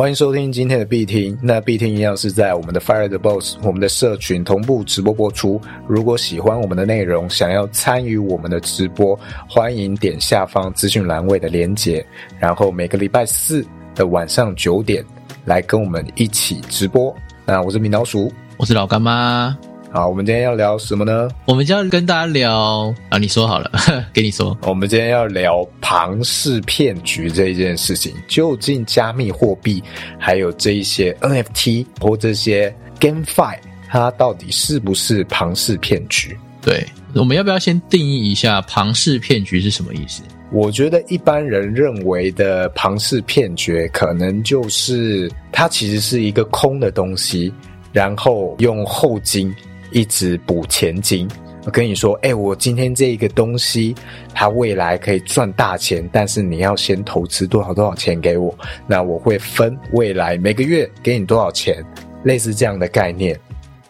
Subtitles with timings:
[0.00, 1.38] 欢迎收听今天的必听。
[1.42, 5.60] 那必听一样是在我们的 Fire the Boss 我们的社群同步直播播出。
[5.86, 9.14] 如果喜欢我们的内容，想要参与我们的直播，
[9.46, 12.02] 欢迎点下方资讯栏位的连结，
[12.38, 13.62] 然后每个礼拜四
[13.94, 15.04] 的晚上九点
[15.44, 17.14] 来跟我们一起直播。
[17.44, 19.54] 那我是米老鼠，我是老干妈。
[19.92, 21.28] 好，我们今天要聊什么呢？
[21.46, 23.72] 我们就要跟大家聊啊，你说好了，
[24.14, 24.56] 给你说。
[24.62, 29.82] 我们今天要聊庞氏骗局这一件事情，究竟加密货币
[30.16, 33.58] 还有这一些 NFT 或这些 GameFi，
[33.88, 36.38] 它到底是不是庞氏骗局？
[36.62, 36.86] 对，
[37.16, 40.22] 我们要不要先定义一下庞氏骗局是什么意思？
[40.52, 47.52] 我觉得一般人认为的庞氏骗局，可能就是它其实是一个空的东西，
[47.92, 49.52] 然后用后金。
[49.92, 51.28] 一直补前金，
[51.64, 53.94] 我跟你说，哎，我今天这一个东西，
[54.34, 58.56] 它未来可以赚大钱，但是你要先投资多少多少钱给我，
[58.86, 61.84] 那我会分未来每个月给你多少钱，
[62.24, 63.38] 类似这样的概念。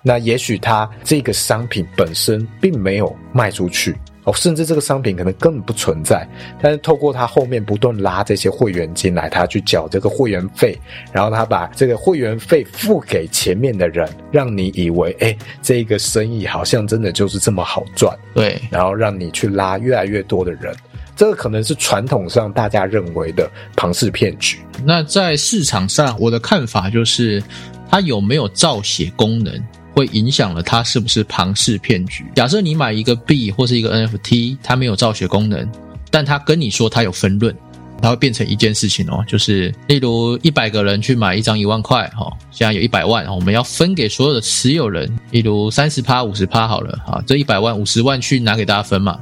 [0.02, 3.94] 那也许它这个商品本身并没有卖出去。
[4.30, 6.24] 哦，甚至这个商品可能根本不存在，
[6.62, 10.78] 但是透过他后面不断拉这些会员进来，他去缴这个会员费，
[11.12, 20.72] 然后他把这个会员费付给前面的人，让你以为，哎，这个生意好像真的就是这么好赚，对，然后让你去拉越来越多的人，
[21.16, 24.58] 这个可能是传统上大家认为的庞氏骗局。
[24.84, 27.42] 那在市场上，我的看法就是，
[27.90, 29.52] 它有没有造血功能？
[29.92, 32.24] 会影响了它是不是庞氏骗局？
[32.34, 35.68] 假设你买一个币或是一个 NFT，它没有造血功能，
[36.10, 37.54] 但它跟你说它有分润，
[38.00, 49.20] 它会变成一件事情哦，就是例如一百个人去买一张一万块，哈，现在有一百万，我们要分给所有的持有人，例如三十趴、五十趴好了，啊，这一百万五十万去拿给大家分嘛。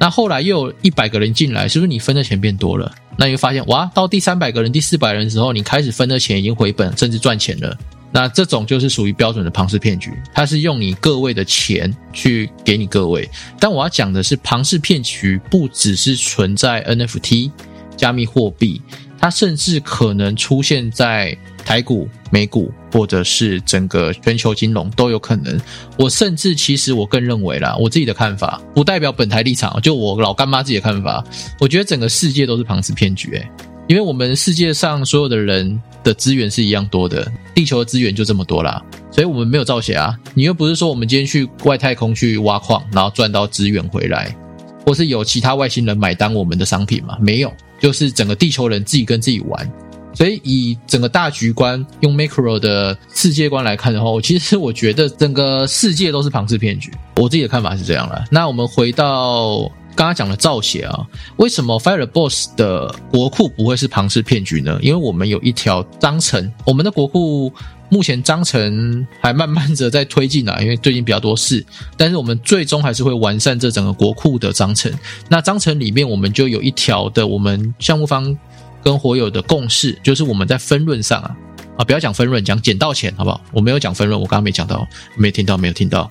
[0.00, 2.92] 那后来又有一百个人进来，是不是你分的钱变多了？
[3.16, 7.76] 那你会发现，哇，到第三百个人、第四百人的时候，你开始分的钱已经回本，甚至赚钱了。
[8.10, 13.28] 那这种就是属于标准的庞氏骗局，它是用你各位的钱去给你各位。
[13.60, 17.50] 但我要讲的是，庞氏骗局不只是存在 NFT
[17.96, 18.80] 加密货币，
[19.18, 25.60] 它甚至可能出现在台股、美股，或者是整个全球金融都有可能。
[25.98, 31.22] 我甚至其实我更认为啦，我自己的看法不代表本台立场，就我老干妈自己的看法，
[31.60, 33.50] 我觉得整个世界都是庞氏骗局，诶
[33.88, 40.14] 因为我们世界上所有的人的资源是一样多的，地球的资源就这么多啦，所以我们没有造血啊。
[40.34, 44.36] 你又不是说我们今天去外太空去挖矿，然后赚到资源回来，
[44.84, 47.16] 或是有其他外星人买单我们的商品嘛？
[47.18, 47.50] 没有，
[47.80, 49.66] 就是整个地球人自己跟自己玩。
[50.12, 56.92] 所以以整个大局观，用 macro 的世界观来看的话，其实我觉得整个世界都是庞氏骗局。
[57.16, 58.22] 我自己的看法是这样了。
[58.30, 59.72] 那我们回到。
[59.98, 61.04] 刚刚讲了造血啊，
[61.38, 64.78] 为什么 Fireboss 的国库不会是庞氏骗局呢？
[64.80, 67.52] 因为我们有一条章程，我们的国库
[67.88, 71.66] 目前章程还慢慢的在推进啊，因为最近比较多事，
[71.96, 74.92] 但是我们最终还是会完善这整个国库的章程。
[75.28, 78.38] 那章程里面我们就有一条的，我们项目方
[78.84, 81.36] 跟火友的共识，就是我们在分论上啊。
[81.78, 83.40] 啊，不要讲分润，讲捡到钱，好不好？
[83.52, 84.84] 我没有讲分润，我刚刚没讲到，
[85.14, 86.10] 没听到，没有听到。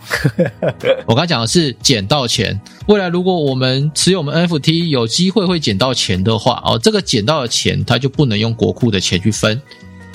[1.06, 2.58] 我刚刚讲的是捡到钱。
[2.88, 9.62] 未来如果我们持有我们 NFT 有机会会捡到钱的话，哦，这个捡到的钱它就不能用国库的钱去分。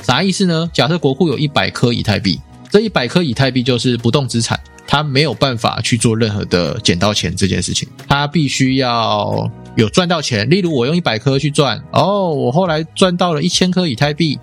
[0.02, 0.70] 啥意思呢？
[0.72, 2.40] 假设国库有一百颗以太币，
[2.70, 10.48] 这一百颗以太币就是不动资产，它没有办法去做任何的捡到钱这件事情，它必须要有赚到钱。
[10.48, 14.38] 例如我用一百颗去赚，哦，我后来赚到了一千颗以太币。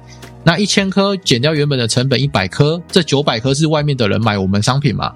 [0.49, 5.13] 那一千颗减掉原本的成本一百颗，这九百颗是外面的人买我们商品嘛？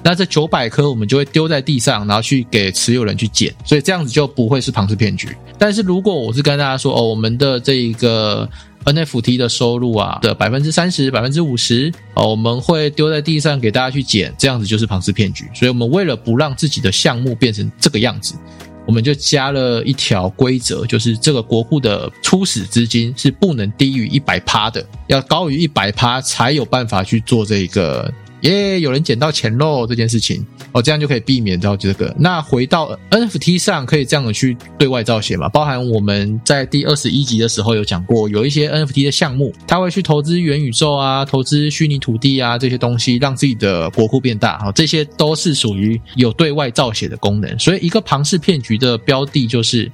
[0.00, 5.36] 那这九百颗我们就会丢在地上，然后去给持有人去捡，所以这样子就不会是庞氏骗局。
[5.58, 8.48] 但是如果我是跟大家说哦，我们的这一个
[8.84, 15.46] NFT 的收入啊的百分之三十、百分之五十哦，我们会丢在地上给大家去捡，这样子就是庞氏骗局。
[15.52, 18.36] 所以我们为了不让自己的项目变成这个样子。
[18.86, 28.12] 我们就加了一条规则，就是这个国库的初始资金是不能低于一百趴的，要高于一百趴才有办法去做这个。
[28.46, 29.84] 耶，有人捡到钱喽！
[29.86, 32.14] 这件事情哦，这样就可以避免到这个。
[32.16, 35.48] 那回到 NFT 上，可以这样的去对外造血嘛？
[35.48, 47.58] 包含我们在第二十一集的时候有讲过，有一些 NFT 的项目，他会去投资元宇宙啊，投资虚拟土地啊这些东西，让自己的国库变大啊，这些都是属于有对外造血的功能。
[47.58, 49.90] 所以，一个庞氏骗局的标的就是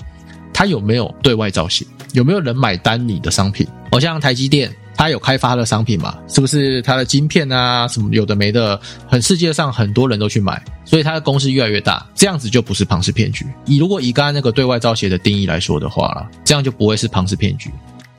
[0.53, 3.67] 它有没有对外造血，有没有人买单你的商品？
[3.91, 4.71] 好像台积电。
[4.97, 6.17] 它有开发的商品嘛？
[6.29, 7.89] 是不是它的晶片啊？
[7.89, 13.47] 什么有的没的，很世界上很多人都去买，所以它的公司越来越大，这样子就不是庞氏骗局。
[13.67, 17.71] 以如果以刚刚那个对外造血的定义来说的话，这样就不会是庞氏骗局。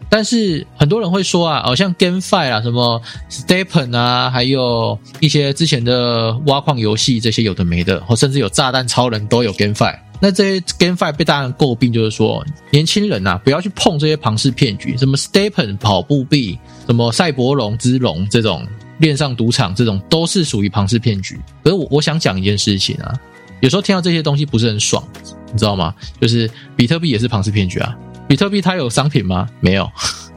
[0.09, 9.97] 但是很多人会说啊，好像 GameFi 啊，什么 Stepen 啊，还有一些之前的挖矿游戏这些有的没的，或甚至有炸弹超人都有 GameFi。
[10.25, 18.65] 那这些 GameFi 被大家诟病，就是说年轻人呐，不要去碰这些庞氏骗局，什么 Stepen 跑步币，什么赛博龙之龙这种
[18.99, 21.37] 链上赌场，这种都是属于庞氏骗局。
[21.61, 23.13] 可是我我想讲一件事情啊，
[23.59, 25.03] 有时候听到这些东西不是很爽，
[25.51, 25.93] 你知道吗？
[26.21, 27.93] 就是比特币也是庞氏骗局啊。
[28.25, 29.49] 比特币它有商品吗？
[29.59, 29.91] 没有。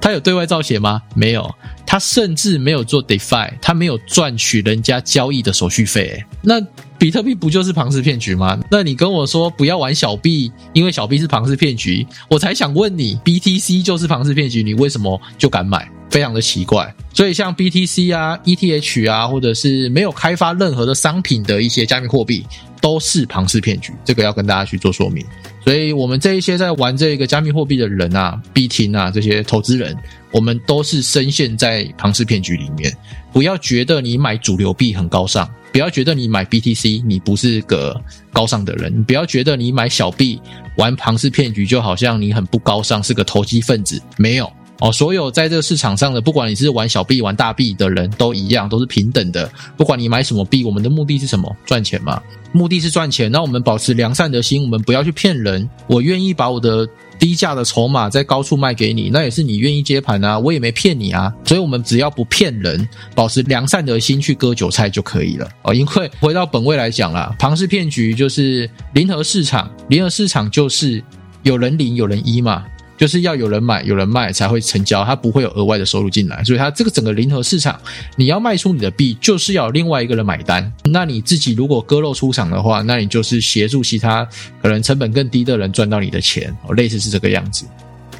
[0.07, 1.03] 他有对外造血吗？
[1.17, 1.53] 没有。
[1.85, 6.25] 他甚至没有做 DeFi，他没有赚取人家交易的手续费。
[6.43, 6.61] 那
[6.97, 8.57] 比特币不就是庞氏骗局吗？
[8.71, 15.91] 那你跟我说不要玩小币，因为小币是庞氏骗局，我才想问你，BTC 就是庞氏骗局，你为什么就敢买？
[16.09, 16.95] 非常的奇怪。
[17.13, 22.47] 所以像 BTC 啊、ETH 啊，或者是没有开发任何的商品的一些加密货币，
[22.87, 23.93] 都是庞氏骗局。
[24.05, 25.27] 这个要跟大家去做说明。
[25.65, 29.97] 所以我们这一些在玩这个加密货币的人啊、币厅啊这些投资人，
[30.31, 32.97] 我们都是深陷在庞氏骗局里面。
[33.33, 38.01] 不要觉得你买主流币很高尚，不要觉得你买 BTC 你不是个
[38.33, 40.41] 高尚的人，不要觉得你买小币
[40.77, 44.01] 玩庞氏骗局就好像你很不高尚，是个投机分子。
[44.17, 44.49] 没有
[44.79, 49.51] 哦，所有在这个市场上的，不管你是玩小币、玩大币的人都一样，都是平等的。
[49.77, 51.55] 不管你买什么币，我们的目的是什么？
[51.65, 52.23] 赚钱嘛。
[52.53, 55.69] 目的是赚钱，那我们保持良善的心，我们不要去骗人。
[55.87, 56.89] 我愿意把我的
[57.19, 61.33] 低价的筹码在高处卖给你，那也是你愿意接盘啊，我也没骗你啊。
[61.45, 65.75] 所以，我们只要不骗人，保持良善的心去割韭菜就可以了哦。
[65.75, 71.03] 因为回到本位来讲啦，庞氏骗局就是零和市场，零和市场就是
[71.43, 72.65] 有人零有人一嘛。
[72.97, 77.79] 就是要有人买有人卖才会成交，它不会有额外的收入进来，所以它这个整个零和市场，
[78.17, 80.73] 你要卖出你的币，就是要另外一个人买单。
[80.85, 84.27] 那你自己如果割肉出场的话，那你就是协助其他
[84.63, 87.67] 可能成本更低的人赚到你的钱，哦，类似是这个样子。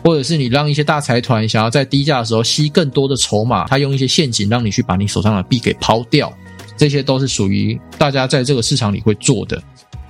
[0.05, 6.33] 或者是你让一些大财团想要在低价的时候吸更多的筹码，他用一些陷阱让你去把你手上的币给抛掉，
[6.77, 9.61] 这些都是属于大家在这个市场里会做的。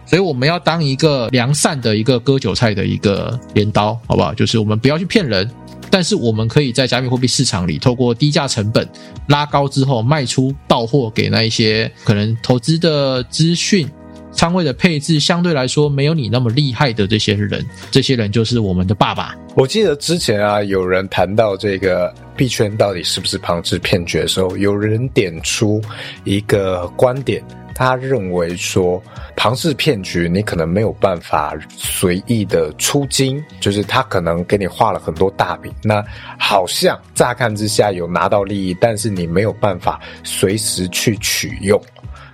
[0.07, 4.33] 所以我们要当一个良善的一个割韭菜的一个镰刀，好不好？
[4.33, 5.51] 就是我们不要去骗人，
[5.91, 8.89] 但是我们可以在加密货币市场里，透过低价成本
[9.27, 13.89] 拉高之后卖出到货给那一些可能投资的资讯、
[14.31, 19.35] 仓位的配置相对来说没有你那么厉害的这些人，这些人就是我们的爸爸。
[19.57, 25.83] 我记得之前啊，有人谈到这个币圈到底是不是庞氏骗局的时候，有人点出
[26.23, 27.43] 一个观点。
[27.79, 29.03] 他认为说，
[29.37, 36.03] 庞氏骗局你可能没有办法随意的出金，就是他可能给你画了很多大饼，那
[36.39, 41.79] 好像乍看之下有拿到利益，但是你没有办法随时去取用。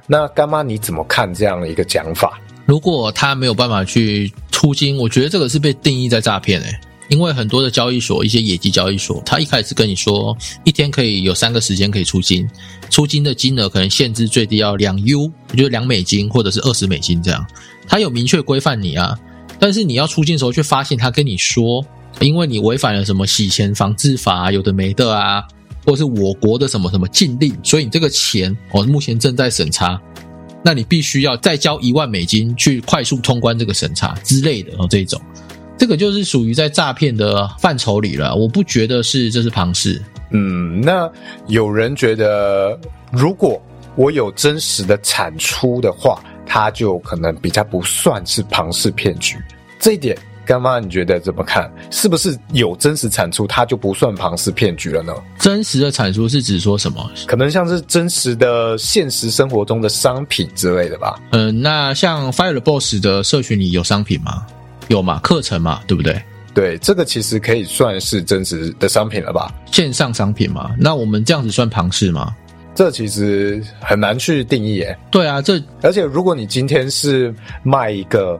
[0.06, 2.38] 那干妈你怎么看这样的一个讲法？
[2.64, 6.72] 如果他没有办法去出金，我觉得这个是被定义在诈骗诶。
[7.08, 12.48] 因为很多的交易所，一些野鸡交易所，他一开始跟你说一天可以有三个时间可以出金，
[12.88, 17.46] 出金的金额可能限制最低要两 U，也就是两美金或者是二十美金这样，
[17.86, 19.18] 他有明确规范你啊。
[19.58, 21.84] 但是你要出金的时候，却发现他跟你说，
[22.20, 25.44] 因为你违反了什么洗钱防治法，有的没的啊，
[25.84, 30.00] 或是我国的什么什么禁令，所以你这个钱哦目前正在审查，
[30.64, 35.20] 那你必须要再交一万美金去快速通关这个审查之类的哦这种。
[35.82, 40.00] 这个就是属于在诈骗的范畴里了，我不觉得是这是庞氏。
[40.30, 41.10] 嗯，那
[41.48, 42.78] 有人觉得，
[43.10, 43.60] 如果
[43.96, 49.36] 我有真实的产出的话，它就可能比较不算是庞氏骗局。
[49.80, 51.68] 这一点，干妈你觉得怎么看？
[51.90, 55.12] 是不是有真实产出，它就不算庞氏骗局了呢？
[55.36, 57.10] 真实的产出是指说什么？
[57.26, 61.18] 可能像是真实的现实生活中的商品之类的吧。
[61.32, 64.46] 嗯，那像 Fire Boss 的社群里有商品吗？
[64.88, 66.20] 有嘛课程嘛，对不对？
[66.54, 69.50] 对，这个其实可以算是增值的商品了吧？
[69.70, 72.34] 线上商品嘛，那我们这样子算庞氏吗？
[72.74, 74.96] 这其实很难去定义诶。
[75.10, 78.38] 对啊，这而且如果你今天是卖一个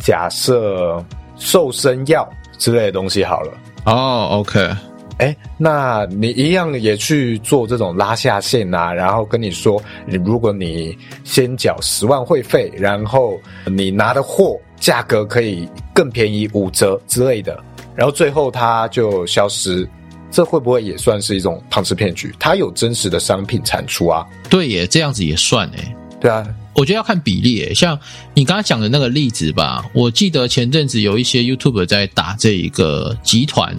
[0.00, 1.02] 假设
[1.36, 3.52] 瘦身药之类的东西好了，
[3.84, 4.70] 哦，OK。
[5.18, 8.92] 哎，那你一样也去做这种拉下线啊？
[8.92, 17.60] 然后跟你说，你如果你先缴十万会费，然后你拿的货价格可以更便宜五折之类的，
[17.96, 19.88] 然后最后它就消失，
[20.30, 22.32] 这会不会也算是一种庞氏骗局？
[22.38, 24.24] 它有真实的商品产出啊？
[24.48, 25.96] 对耶，这样子也算哎。
[26.20, 27.74] 对啊，我觉得要看比例诶。
[27.74, 27.98] 像
[28.34, 33.76] 你刚刚讲的那个例子吧，我记得前阵子有一些 YouTube 在打这一个集团。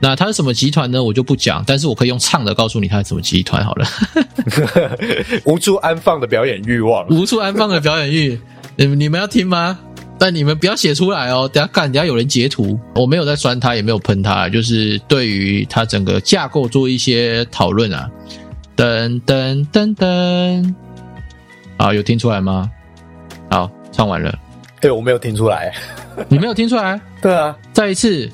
[0.00, 1.04] 那它是什么集团呢？
[1.04, 3.86] 我就不讲，但是我可以用唱的告诉你它是什么集团好了。
[5.44, 8.40] 无处安放的表演欲望，无处安放的表演欲，
[8.76, 9.78] 你你们要听吗？
[10.18, 12.78] 但你们不要写出来哦，等下看，等下有人截图。
[12.94, 18.10] 我没有在酸他，也没有喷他，就是对于他整个架构做一些讨论啊。
[18.76, 20.74] 噔噔噔噔，
[21.78, 22.70] 好，有听出来吗？
[23.50, 24.38] 好，唱完了。
[24.80, 25.72] 对我没有听出来，
[26.28, 27.00] 你没有听出来？
[27.20, 28.30] 对啊，再一次，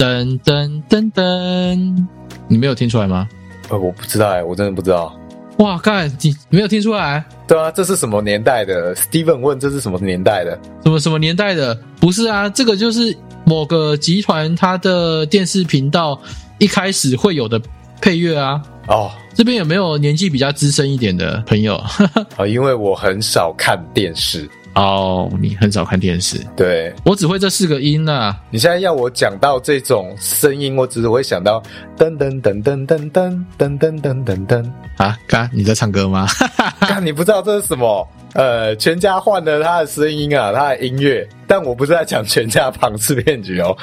[0.00, 2.06] 噔噔噔噔，
[2.48, 3.28] 你没有听出来吗？
[3.68, 5.14] 呃，我不知道哎，我真的不知道。
[5.58, 7.22] 哇，干，你没有听出来？
[7.46, 10.58] 对啊，这是什么年代的？Steven 问这是什么年代的？
[10.84, 11.78] 什么什么年代的？
[12.00, 13.14] 不是啊，这个就是
[13.44, 16.18] 某个集团它的电视频道
[16.56, 17.60] 一开始会有的
[18.00, 18.62] 配乐啊。
[18.88, 21.76] 哦，这边有没有年纪比较资深一点的朋友？
[21.76, 24.48] 啊， 因为我很少看电视。
[24.74, 28.36] 哦，你很少看电视，对我只会这四个音呐。
[28.50, 31.60] 你现在要我讲到这种声音，我只是会想到
[31.98, 35.16] 噔噔噔噔噔噔噔噔噔噔噔啊！
[35.26, 36.26] 刚你在唱歌吗？
[36.80, 38.08] 刚你不知道这是什么？
[38.34, 43.76] 呃，全家换了他的声音啊，他的音乐，但我不是在讲全家庞氏骗局哦。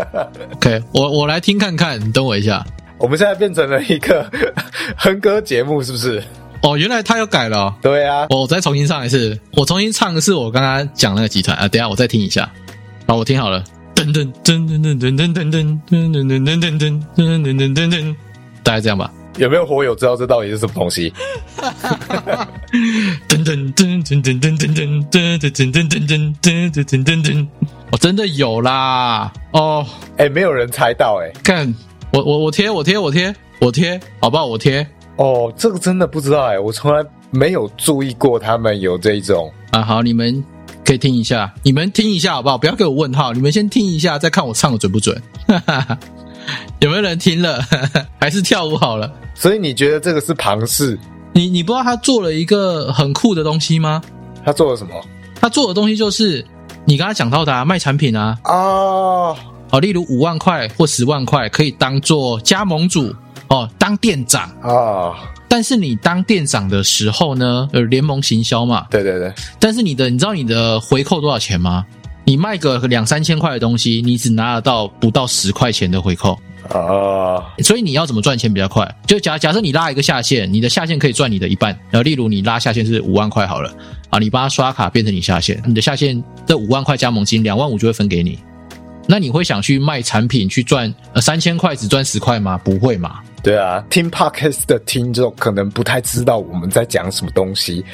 [0.56, 2.64] OK，我我来听看看，你等我一下。
[2.96, 4.26] 我们现在变成了一个
[4.96, 6.22] 哼歌节目，是不是？
[6.62, 7.74] 哦，原来他又改了。
[7.80, 9.38] 对啊，我再重新唱一次。
[9.52, 11.66] 我重新唱的是我刚刚讲那个集团啊。
[11.66, 12.50] 等下我再听一下。
[13.06, 13.64] 好，我听好了。
[13.94, 18.16] 噔噔噔噔噔噔噔噔噔噔噔噔噔噔噔噔噔噔噔，
[18.62, 19.10] 大概这样吧。
[19.36, 21.12] 有没有火友知道这到底是什么东西？
[23.28, 27.46] 噔噔噔噔噔噔噔噔噔噔噔噔噔噔噔噔噔。
[27.90, 29.32] 我真的有啦。
[29.52, 29.86] 哦，
[30.18, 31.32] 哎，没有人猜到哎。
[31.42, 31.74] 看，
[32.12, 34.44] 我我我贴我贴我贴我贴，好不好？
[34.46, 34.86] 我贴。
[35.20, 39.82] 哦，这个真的不知道哎，我从来没有注意过他们有这种啊。
[39.82, 40.42] 好，你们
[40.82, 42.56] 可以听一下，你们听一下好不好？
[42.56, 45.22] 不要给我问号，你们先听一下，再看我唱的准不准。
[46.80, 47.60] 有没有人听了？
[48.18, 49.12] 还是跳舞好了？
[49.34, 50.98] 所以你觉得这个是庞氏？
[51.34, 54.00] 你你不知道他做了一个很酷的东西吗？
[54.42, 54.94] 他做了什么？
[55.38, 56.42] 他做的东西就是
[56.86, 59.36] 你刚才讲到的啊卖产品啊哦，
[59.68, 63.14] 好，例如五万块或十万块可以当做加盟主。
[63.50, 65.14] 哦，当店长啊！
[65.48, 68.86] 但是你当店长的时候呢，呃，联盟行销嘛。
[68.90, 69.32] 对对对。
[69.58, 71.84] 但是你的，你知道你的回扣多少钱吗？
[72.24, 76.38] 你卖个两三千块的东西，你只拿得到不到十块钱的回扣
[76.68, 77.42] 啊。
[77.58, 78.88] 所以你要怎么赚钱比较快？
[79.04, 81.76] 就假假设你拉一个下线，你的下线可以赚你的一半。
[81.90, 83.74] 然后，例如你拉下线是五万块好了
[84.10, 88.38] 啊，你帮他刷卡变成你下线，你的下线这五万块加盟金两万五就会分给你。
[89.08, 92.56] 那你会想去卖产品去赚呃三千块只赚十块吗？
[92.58, 93.18] 不会嘛？
[93.42, 97.84] 对啊，听 podcast 的听众可能不太知道我们在讲什么东西，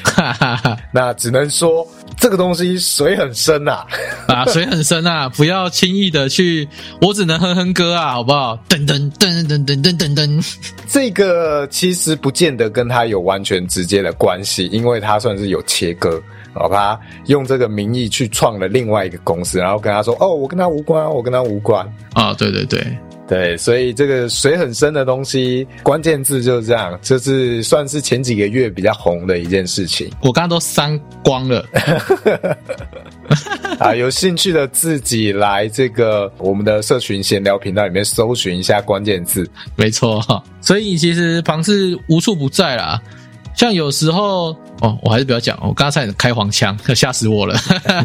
[0.91, 1.87] 那只能说
[2.17, 3.85] 这个东西水很深呐，
[4.27, 6.67] 啊，水很深啊， 不要轻易的去，
[7.01, 8.57] 我只能哼哼歌啊，好不好？
[8.67, 10.55] 噔噔噔噔噔噔噔噔，
[10.87, 16.21] 这个其实不见得跟他有完全直接的关系，因为他算是有切割，
[16.53, 16.99] 好吧？
[17.27, 22.85] 用这个名义去创了另外一个公司，然后跟他说，哦，我跟他无关，我跟他无关啊，对对对。
[23.27, 30.09] 对，所以这个水很深的东西，关键字就是这样，就是算是前几个月比较红的一件事情。
[30.21, 31.65] 我刚刚都删光了。
[33.79, 39.47] 啊，有兴趣的自己来这个我们的社群闲聊频道里面搜寻一下关键字。
[39.75, 40.23] 没错，
[40.61, 42.99] 所以其实庞氏无处不在啦。
[43.57, 47.55] 像有时候哦，我还是不要讲，我刚才开黄腔， 吓死我了。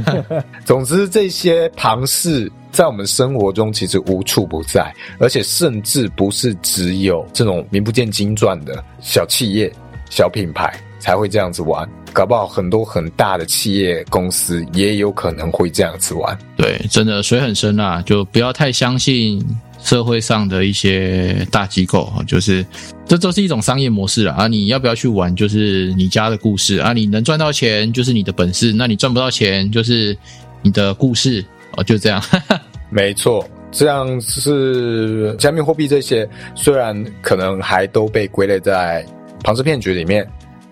[0.64, 2.50] 总之，这些庞氏。
[2.72, 9.70] 在我们生活中，其实无处不在，而且甚至不是只有这种名不见经传的小企业、
[10.08, 16.38] 小品牌才会这样子玩，搞不好很多很大的企业公司也有可能会这样子玩。
[16.56, 19.38] 对，真的水很深啊，就不要太相信
[19.82, 22.64] 社会上的一些大机构啊，就是
[23.06, 24.46] 这都是一种商业模式啊。
[24.46, 26.92] 你要不要去玩，就是你家的故事啊。
[26.92, 30.16] 你能赚到钱，就是你的本事；那你赚不到钱，就是
[30.62, 31.44] 你的故事。
[31.74, 32.22] 哦，就这样，
[32.90, 39.02] 没错，这样是加密货币这些，虽然可能还都被归类在
[39.42, 40.28] 庞氏骗局里面，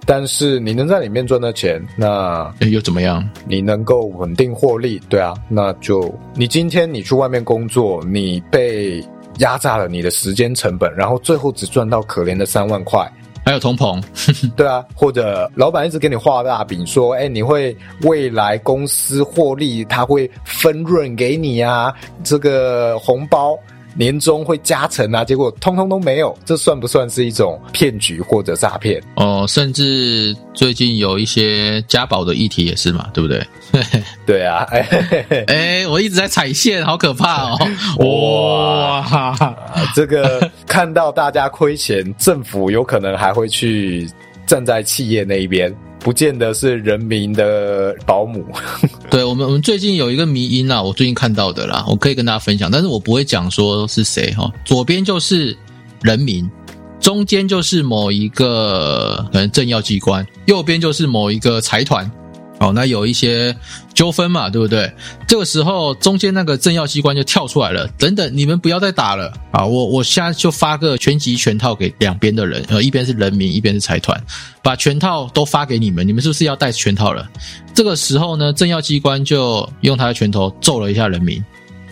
[0.06, 3.28] 但是你能在里面赚到钱，那又怎么样？
[3.46, 9.04] 你能够稳定获利，对啊，那就你今天你去外面工作，你被
[9.38, 13.10] 压榨了你的时间成本，然后最后只赚到可怜的三万块。
[13.42, 14.02] 还有通膨，
[14.54, 21.92] 对啊，或者老板一直给你画大饼，说，哎，你会未来公司获利，他会分润给你啊，
[22.22, 23.58] 这个红包。
[23.94, 29.02] 年终会加成啊，结果通通都没有，这算不算是一种骗局或者诈骗？
[29.16, 33.44] 哦，甚至最近有一些家宝的议题也是嘛，对不对？
[34.26, 34.66] 对啊，
[35.46, 37.58] 哎，我一直在踩线，好可怕哦！
[37.98, 39.56] 哇，
[39.94, 44.08] 这个看到大家亏钱，政府有可能还会去
[44.46, 45.74] 站在企业那一边。
[46.00, 48.44] 不见得是人民的保姆。
[49.10, 54.50] 对我们，我们最近有一个迷音啊，我最近看到的啦，我可以跟大家分享，但是我不会讲说是谁哈。
[54.64, 55.56] 左边就是
[56.02, 56.50] 人民，
[56.98, 62.10] 中间就是某一个可能政要机关，右边就是某一个财团。
[62.60, 63.56] 哦，那有一些
[63.94, 64.92] 纠纷嘛，对不对？
[65.26, 69.64] 这个时候中间那个政要机关就跳出来了，等等，你们不要再打了啊！
[69.64, 74.22] 我我现在就发个全集全套给两边的人，呃，一边是人民，一边是财团，
[74.62, 77.26] 把全套都发给你们，你们是不是要带全套了？
[77.74, 81.42] 这个时候呢，政要机关就用他的拳头揍了一下人民，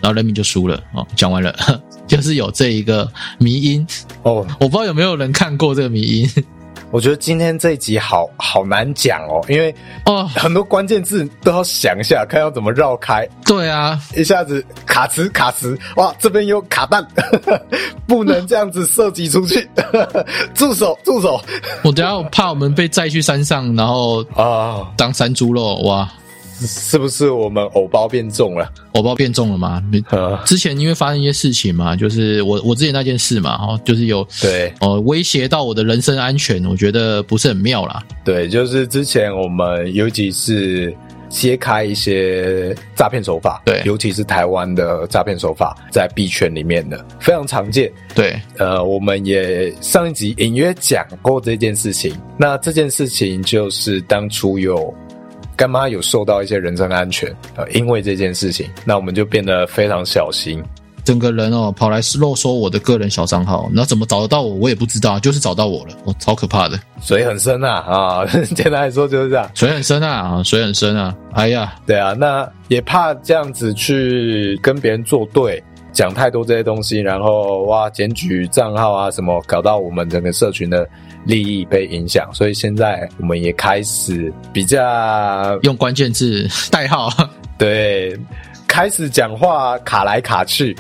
[0.03, 0.79] 然后人民就输了。
[0.93, 1.57] 哦，讲完了，
[2.07, 3.87] 就是有这一个迷音
[4.23, 6.31] 哦，我不知道有没有人看过这个迷音。
[6.91, 9.75] 我觉得今天这一集好好难讲哦，因为
[10.07, 13.29] 哦很多关键字都要想一下，看要怎么绕开。
[13.45, 17.07] 对啊，一下子卡词卡词，哇，这边有卡弹，
[18.09, 19.69] 不能这样子射击出去，
[20.55, 21.41] 住手住手！
[21.83, 26.09] 我等下怕我们被载去山上，然后啊当山猪肉哇。
[26.67, 28.71] 是不是我们藕包变重了？
[28.93, 29.83] 藕包变重了吗？
[30.45, 38.03] 之前因为发生一些事情嘛，就是我我之前那件事嘛，哦，就是有对哦威胁到我的人身安全，我觉得不是很妙啦。
[38.25, 40.95] 对，就是之前我们尤其是
[41.29, 47.93] 揭开一些诈骗手法，对，尤其是台湾的诈骗手法在币圈里面的非常常见。
[48.15, 52.13] 对，呃，我们也上一集隐约讲过这件事情。
[52.37, 54.93] 那这件事情就是当初有。
[55.59, 60.63] 干妈有受到一些人身安全啊，因为这件事情，那我们就变得非常小心。
[61.05, 64.55] 整个人哦，跑来漏收我的个人小账号，那怎么找得到我？
[64.55, 66.79] 我也不知道，就是找到我了，我超可怕的。
[67.01, 68.27] 水很深啊啊！
[68.55, 71.13] 简单来说就是这样，水很深啊啊，水很深啊！
[71.33, 75.61] 哎呀，对啊，那也怕这样子去跟别人作对，
[75.93, 80.89] 讲太多这些东西，然后哇，检举账号啊什么，搞到我们整个社群的。
[81.25, 87.11] 利益被影响，所以现在我们也开始比较用关键字代号，
[87.59, 88.19] 对，
[88.67, 90.77] 开始讲话卡来卡去，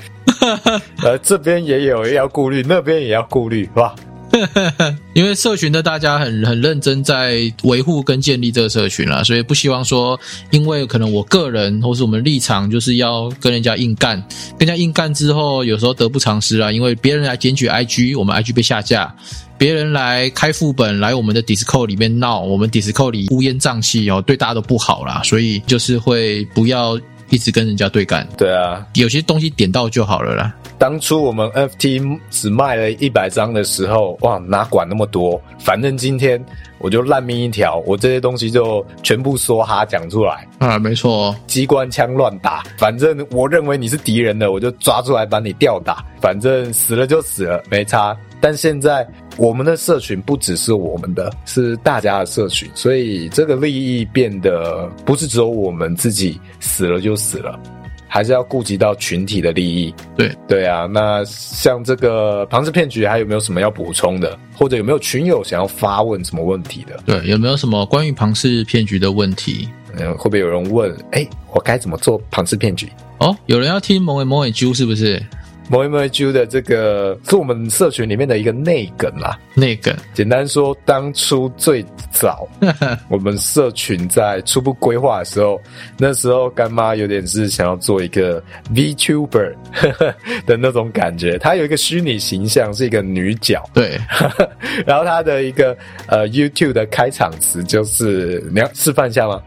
[1.03, 3.95] 呃，这边也有要顾虑，那边也要顾虑，是吧？
[5.15, 10.21] 因为社群的大家很很认真在维护跟建立这个社群了，所以不希望说，
[10.51, 14.23] 因为可能我个人或是我们立场就是要跟人家硬干，
[14.59, 19.13] 跟人家硬干之后，有时候得不偿失啊，因为别人来检举 IG，我们 IG 被下架。
[19.59, 28.27] 别人来开副本来我们的 Discord 里面闹，我们 Discord 里乌烟瘴气哦，对大家都不好啦，所以就是会不要一直跟人家对干。
[28.37, 30.55] 对啊，有些东西点到就好了啦。
[30.79, 35.43] 当初我们 FT 只卖了一百张的时候，哇，哪管那么多？
[35.59, 36.43] 反正今天
[36.79, 48.17] 我就烂命一条，我这些东西就全部说哈讲出来啊，没错，机关枪乱打，反正我认为你是敌人的，我就抓出来把你吊打，反正死了就死了，没差。
[48.41, 57.59] 但现在我们的社群不只是我们的，是大家的社群，所以这个利益变得不是只有我们自己死了就死了，
[58.07, 59.95] 还是要顾及到群体的利益。
[60.17, 64.39] 对对啊，那像这个庞氏骗局，还有没有什么要补充的？
[64.55, 67.01] 或者有没有群友想要发问什么问题的？
[67.05, 69.69] 对，有没有什么关于庞氏骗局的问题？
[69.97, 70.95] 嗯，会不会有人问？
[71.13, 72.89] 哎，我该怎么做庞氏骗局？
[73.19, 75.21] 哦，有人要听某尾某尾揪是不是？
[75.69, 79.95] 某一某一的这个是我们社群里面的一个内梗啦，内梗。
[80.15, 82.49] 简单说，当初最早
[83.09, 85.61] 我们社群在初步规划的时候，
[85.99, 88.43] 那时候干妈有点是想要做一个
[88.75, 89.55] VTuber
[90.47, 93.99] 的那种感觉，她有一个虚拟形象是一个女角，对，
[94.87, 95.77] 然后她的一个
[96.07, 99.43] 呃 YouTube 的开场词就是你要示范一下吗？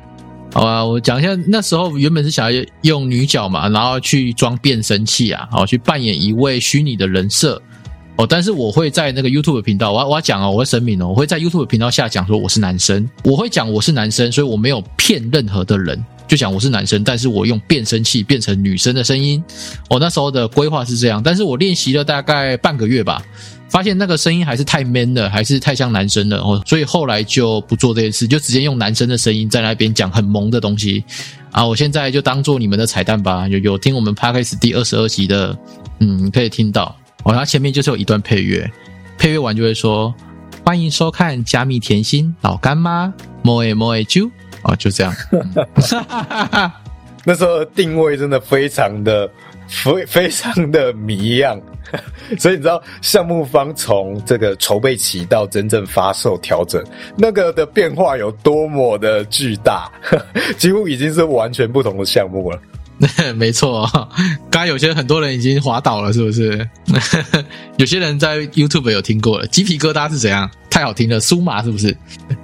[0.54, 7.62] 好吧，我讲一下，那时候原本是想要用女角嘛，然后去装变声器啊，好去扮演一位虚拟的人设
[8.18, 8.28] 哦。
[8.28, 19.42] 但是我会在那个 YouTube 频道，我要我要讲哦，我会声明哦，我会在 YouTube 频道下讲说我是男生，我会讲我是男生，所以我没有骗任何的人，就讲我是男生，但是我用变声器变成女生的声音。
[19.90, 23.24] 我那时候的规划是这样，但是我练习了大概半个月吧。
[23.72, 31.02] 发现那个声音还是太 man 了，还是太像男生了哦，所以后来就不做这件事，就直接用男生的声音在那边讲很萌的东西
[31.52, 31.66] 啊！
[31.66, 35.58] 我现在就当做你们的彩蛋吧，有有听我们 podcast 第二十二集的，
[36.00, 37.34] 嗯，可以听到哦。
[37.34, 38.70] 它前面就是有一段配乐，
[39.18, 40.14] 配乐完就会说
[40.66, 44.30] 欢迎收看加密甜心老干妈莫诶莫诶啾
[44.64, 45.16] 哦，就这样。
[47.24, 49.32] 那时候定位真的非常的。
[49.72, 51.60] 非非常的迷样，
[52.38, 56.84] 所以你知道项目方从这个筹备期到真正发售调整，
[57.18, 59.90] 那个的变化有多么的巨大，
[60.60, 62.60] 几乎已经是完全不同的项目了。
[63.36, 63.90] 没错，
[64.52, 66.70] 刚刚有些很多人已经滑倒了，是不是？
[67.78, 70.48] 有些人在 YouTube 有听过了，鸡皮疙瘩是怎样？
[70.70, 71.98] 太好听了，苏麻是不是？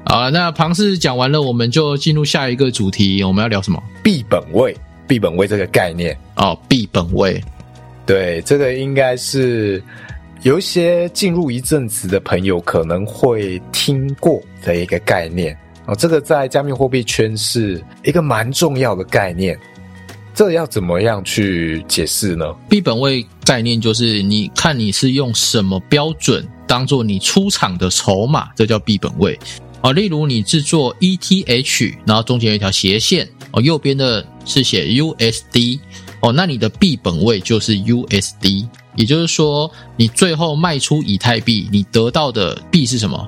[0.06, 3.82] 好了，那庞氏讲完了，我们就进入下一个主题，我们要聊什么？
[4.02, 4.76] 币本位，
[5.08, 7.42] 币本位这个概念哦，币本位，
[8.06, 9.82] 对，这个应该是
[10.42, 19.58] 有一些进入一阵子的朋友可能会听过的一个概念哦，这个在加密货币圈是一个蛮重要的概念。
[20.36, 22.46] 这要怎么样去解释呢？
[22.70, 29.40] 币本位概念就是你看你是用什么标准当做你出场的筹码，这叫币本位
[29.82, 29.92] 啊。
[29.92, 35.80] 例如你制作 ETH，然后中间有一条斜线哦，右边的是写 USD
[36.22, 43.28] 哦，那你的币本位就是 USD，也就是说你最后卖出以太币，你得到的币是什么？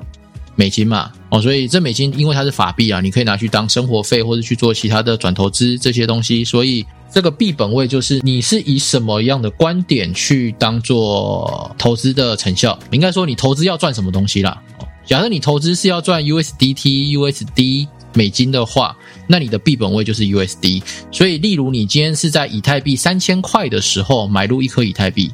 [0.56, 6.84] 美金嘛哦，所以这美金因为它是法币啊，你可以拿去当生活费或者去做其他的转投资这些东西，所以。
[7.12, 12.78] 这个币本位就是你是以什么样的观点去当做投资的成效？
[12.92, 14.62] 应该说你投资要赚什么东西啦？
[15.04, 18.96] 假设你投资是要赚 USDT、USD 美金的话，
[19.26, 20.82] 那你的币本位就是 USD。
[21.10, 25.30] 所以，例如你今天是在以太币三千块的时候买入一颗以太币，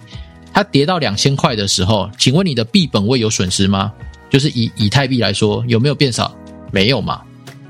[0.52, 3.92] 它跌到两千块的时候，请问你的币本位有损失吗？
[4.30, 6.36] 就是以以太币来说，有没有变少？
[6.72, 7.22] 没有嘛？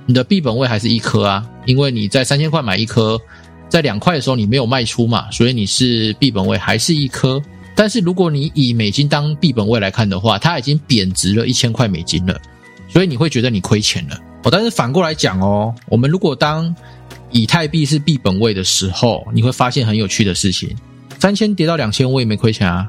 [0.06, 1.44] 你的币本位还是一颗啊？
[1.66, 3.20] 因为你在三千块买一颗。
[3.68, 7.42] 在两块的时候你没有卖出嘛，所以你是币本位还是一颗？
[7.74, 12.40] 但是如果你以美金当币本位来看的话，它已经贬值了一千块美金了，
[12.88, 14.16] 所以你会觉得你亏钱了。
[14.46, 16.72] 哦，但是反过来讲哦，我们如果当
[17.32, 20.70] 以太币是币本位的时候，你会发现很有趣的事情：
[21.18, 22.88] 三千跌到两千，我也没亏钱啊。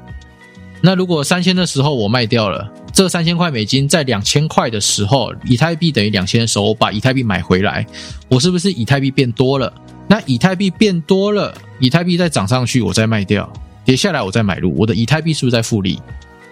[0.81, 7.83] 那如果三千的时候我卖掉了，这三千块美金在两千块的时候，以太币等于两千的时候，我把以太币买回来，
[8.29, 9.73] 我是不是以太币变多了？
[10.07, 13.51] 那以太币变多了，以太币再涨上去，我再卖掉，
[13.83, 15.99] 跌下来我再买入，我的以太币是不是在复利？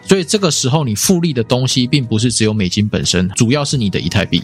[0.08, 4.38] 所以这个时候你复利的东西并不是只有美金本身，主要是你的以太币，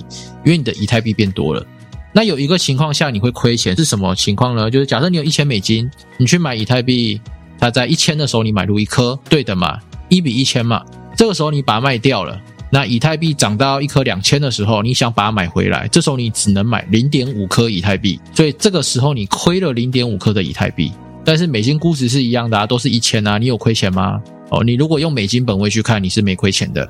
[0.44, 1.66] 因为你的以太币变多了。
[2.14, 4.70] 那有一个情况下你会亏钱是什么情况呢？
[4.70, 7.22] 就是假设你有一千美金，你去买以太币，
[7.58, 10.84] 它在一千的时候你买入一颗，对的嘛，一比一千嘛，
[11.16, 12.42] 这个时候你把它卖掉了。
[12.74, 20.92] 那以太币涨到一颗两千的时候，你想把它买回来，这时候你只能买零点五颗以太币，所以这个时候你亏了零点五颗的以太币。
[21.24, 24.22] 但是美金估值是一样的啊，都是一千啊，你有亏钱吗？
[24.52, 26.88] 哦，你如果用美金本位去看，你是没亏钱的。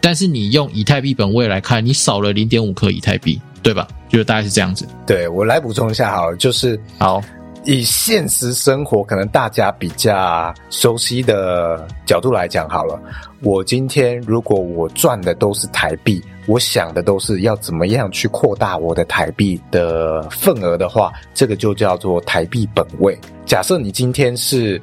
[0.00, 3.88] 但是你用以太币本位来看，你少了零点五颗以太币，对吧？
[4.08, 4.86] 就是大概是这样子。
[5.06, 7.22] 对我来补充一下，好了，就是好。
[7.66, 13.00] 以现实生活可能大家比较熟悉的角度来讲好了，
[13.40, 23.18] 我今天如果我赚的都是台币，我想的都是要怎么样去扩大我的台币的份额的话，这个就叫做台币本位。
[23.46, 24.78] 假设你今天是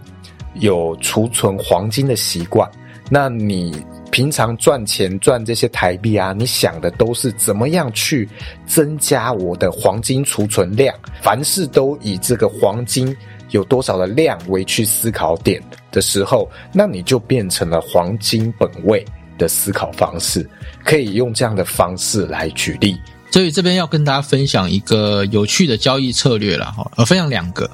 [0.56, 2.70] 有储存黄金的习惯，
[3.10, 3.74] 那你。
[4.12, 8.28] 平常赚钱赚这些台币啊，你想的都是怎么样去
[8.68, 10.94] 增加我的黄金储存量？
[11.22, 13.16] 凡事都以这个黄金
[13.52, 19.06] 有多少的量为去思考点的时候，那你就变成了黄金本位
[19.38, 20.46] 的思考方式。
[20.84, 23.00] 可以用这样的方式来举例。
[23.32, 27.72] 所以这边要跟大家分享一个有趣的交易策略了哈，呃，分享两个，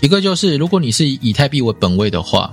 [0.00, 2.52] 一个就是如果你是以以太币为本位的话。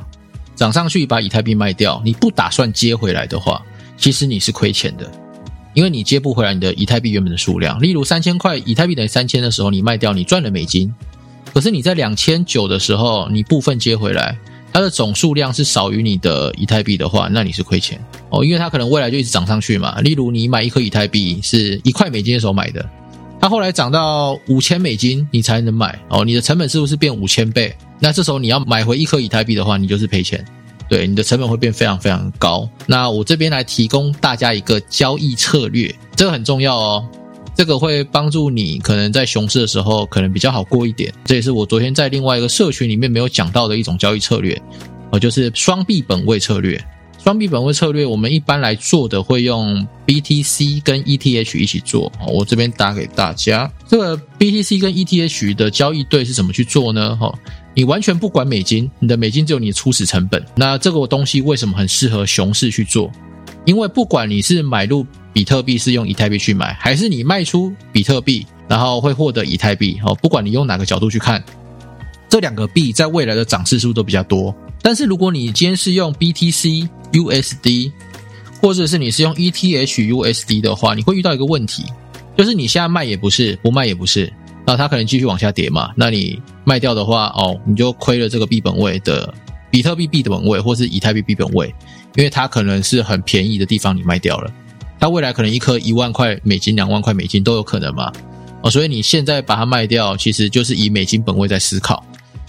[0.57, 3.61] 涨上去把以太币卖掉，你不打算接回来的话，
[3.95, 5.07] 其实你是亏钱的，
[5.75, 7.79] 因为你接不回来你的以太币原本的数量。
[7.79, 10.91] 例如三千块以太币等于三千的时候，你卖掉，你赚了美金。
[11.53, 14.35] 可是你在两千九的时候，你部分接回来，
[14.73, 20.01] 它的总数量是少于你的以太币的话，那你是亏钱哦，因为它可能未来就一直涨上去嘛。
[20.01, 22.83] 例如你买一颗以太币是一块美金的时候买的，
[23.39, 27.75] 它后来涨到五千美金你才能买哦，你的成本是不是变五千倍？
[27.99, 30.43] 那这时候你要买回一颗以太币的话，你就是赔钱，
[30.89, 32.67] 对，你的成本会变非常非常高。
[32.85, 37.07] 那我这边来提供大家一个交易策略，这个很重要哦，
[37.55, 41.13] 这个会帮助你可能在熊市的时候可能比较好过一点。
[41.23, 44.59] 这也是我昨天在另外一个社群里面没有讲到的一种交易策略，
[45.11, 46.83] 哦，就是双币本位策略。
[47.17, 52.11] 双币本位策略，我们一般来做的会用 BTC 跟 ETH 一起做。
[52.27, 57.15] 我这边打给大家，这个 BTC 跟 ETH 的交易对是怎么去做呢？
[57.17, 57.33] 哈，
[57.73, 60.43] 你完全不管美金，你的美金只有你的初始成本。
[60.55, 63.11] 那这个东西为什么很适合熊市去做？
[63.65, 71.43] 因为不管你是买入比特币是用以太币去买，还是你卖出比特币然后会获得以太币，哦，不管你用哪个角度去看，
[72.29, 74.55] 这两个币在未来的涨势是不是都比较多？
[74.81, 77.91] 但是如果你今天是用 BTC USD，
[78.61, 81.83] 或者是你是用 ETH USD 的话，你会遇到一个问题，
[82.37, 84.31] 就是你现在卖也不是，不卖也不是，
[84.65, 85.91] 那它可能继续往下跌嘛。
[85.95, 89.33] 那你卖掉的话，哦，你就亏了这个币本位的
[89.69, 91.67] 比特币币的本位，或是以太币币本位，
[92.15, 94.51] 因为它可能是很便宜的地方你卖掉了。
[94.99, 98.11] 它未来可能一颗一万块美金、两万块美金都有可能嘛。
[98.63, 102.03] 哦，所以你现在把它卖掉，其实就是以美金本位在思考。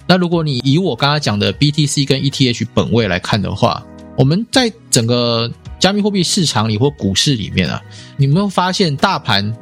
[0.06, 3.84] 那如果你以我刚刚讲的 BTC 跟 ETH 本位来看的话，
[4.18, 7.80] 我们在整个加密货币市场里或股市里面啊，
[8.16, 9.56] 你有没有发现大盘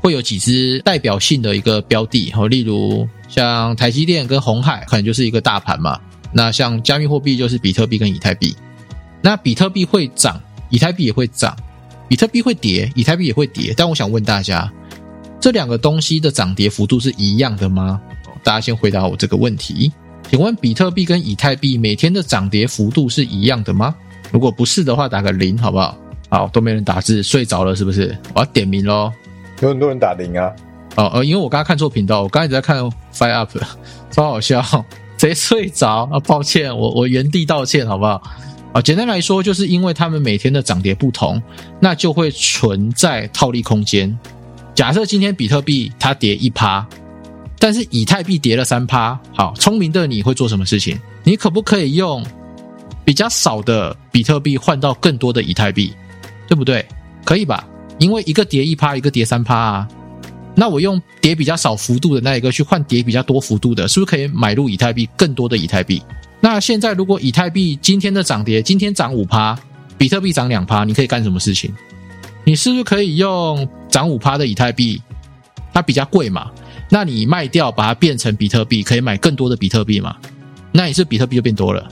[0.00, 2.32] 会有几只代表性的一个标的？
[2.34, 6.00] 哦，例如像台积电跟红海，可能就是一个大盘嘛。
[6.32, 8.56] 那像加密货币就是比特币跟以太币。
[9.22, 11.54] 那比特币会涨，以太币也会涨；
[12.08, 13.72] 比特币会跌，以太币也会跌。
[13.76, 14.68] 但我想问大家，
[15.40, 18.00] 这两个东西的涨跌幅度是一样的吗？
[18.42, 19.92] 大家先回答我这个问题。
[20.28, 23.94] 请问比特币跟以太币每天的涨跌幅度是一样的吗？
[24.30, 25.96] 如果不是的话，打个零好不好？
[26.28, 28.16] 好，都没人打字，睡着了是不是？
[28.34, 29.12] 我要点名喽。
[29.60, 30.52] 有很多人打零啊。
[30.96, 32.78] 哦呃，因为我刚刚看错频道，我刚才在看
[33.12, 33.50] Fire Up，
[34.10, 34.64] 超好笑，
[35.18, 36.20] 谁睡着啊！
[36.20, 38.22] 抱歉，我我原地道歉好不好？
[38.72, 41.42] 啊，简单来说，就是因为他们每天的涨跌不同，
[41.80, 44.16] 那就会存在套利空间。
[44.74, 46.86] 假设今天比特币它跌一趴。
[47.60, 50.98] 但是以太币跌了三趴，好，聪明的你会做什么事情？
[51.22, 52.24] 你可不可以用
[53.04, 55.92] 比较少的比特币换到更多的以太币，
[56.48, 56.84] 对不对？
[57.22, 57.68] 可以吧？
[57.98, 59.88] 因为一个跌一趴，一个跌三趴啊。
[60.54, 66.02] 那我用跌比较少幅度的那一个去换跌比较多幅度的，是不是可以买入以太币更多的以太币？
[66.40, 69.54] 那现在如果以太币今天的涨跌，今天涨五趴，
[69.98, 71.70] 比特币涨两趴，你可以干什么事情？
[72.42, 75.00] 你是不是可以用涨五趴的以太币？
[75.72, 76.50] 它比较贵嘛？
[76.90, 80.14] 那你卖掉，把它变成比特币，可以买更多的比特币嘛？
[80.72, 81.88] 那你是比特币就变多了。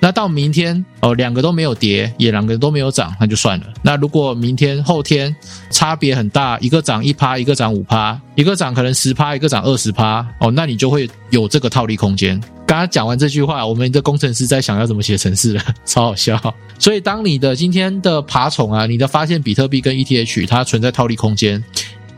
[0.00, 3.66] 那到明天哦，两个都没有跌，也两个都没有涨，那就算了。
[3.82, 5.32] 那如果明天、后天
[5.70, 12.40] 差别很大，一个涨一趴，一个涨五趴，一个涨可能十趴，一个涨二十趴，哦，那你就会有这个套利空间。
[12.66, 16.52] 刚刚讲完这句话，我们的工程师在想要怎么写程式了， 超好笑。
[16.80, 21.62] 所以当你的今天的爬虫啊，你的发现比特币跟 ETH 它存在套利空间，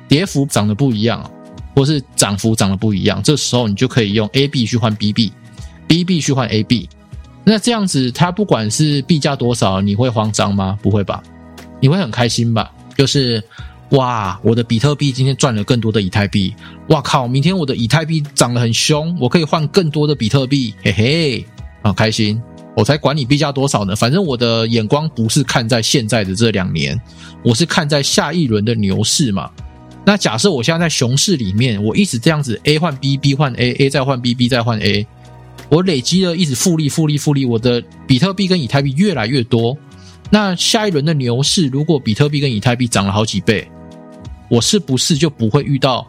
[0.08, 1.30] 跌幅涨得不一样。
[1.74, 6.88] 或是涨幅涨得不一样，这时候你就可以用 A B 去换 B B，B B 去换 A B，
[7.44, 10.78] 那这样子它不管是币价多少，你会慌张吗？
[10.80, 11.22] 不会吧？
[11.80, 12.70] 你会很开心吧？
[12.96, 13.42] 就是
[13.90, 16.54] 哇，我的比特币今天赚了更多的以太币，
[16.88, 17.26] 哇靠！
[17.28, 21.46] 明天我的以太币涨得很凶，我可以换更多的比特币，嘿嘿，
[21.82, 22.40] 好开心！
[22.76, 27.00] 我才管你币价多少呢，反正我的眼光不是看在现在的这两年，
[27.44, 29.50] 我是看在下一轮的牛市嘛。
[30.06, 35.06] 那假设我现在在熊市里面，我一直这样子 A 换 B，B 换 A，A 再换 B，B 再换 A，
[35.70, 39.76] 我累积了一直复利、复利、复利，我的比特币跟以太币越来越多。
[40.30, 43.66] 那下一轮的牛市，如果比特币跟以太币涨了好几倍，
[44.50, 46.06] 我是不是就不会遇到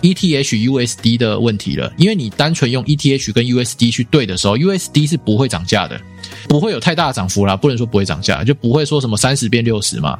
[0.00, 1.92] ETH USD 的问题了？
[1.98, 6.00] 因为你单纯用 ETH 跟 USD 去对的时候，USD 是不会涨价的，
[6.48, 7.56] 不会有太大的涨幅啦。
[7.56, 10.18] 不能说不会涨价，就不会说什么三十变六十嘛。